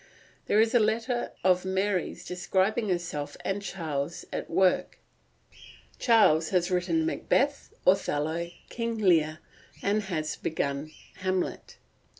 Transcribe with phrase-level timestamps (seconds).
[0.47, 4.97] There is a letter of Mary's describing herself and Charles at work:
[5.99, 9.37] "Charles has written Macbeth, Othello, King Lear,
[9.83, 11.77] and has begun Hamlet.